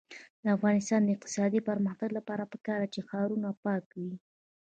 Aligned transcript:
د 0.43 0.45
افغانستان 0.57 1.01
د 1.03 1.09
اقتصادي 1.15 1.59
پرمختګ 1.69 2.09
لپاره 2.17 2.49
پکار 2.53 2.79
ده 2.83 2.87
چې 2.93 2.99
ښارونه 3.09 3.49
پاک 3.63 3.85
وي. 3.99 4.13